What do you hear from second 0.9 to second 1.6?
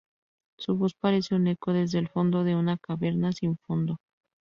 parece un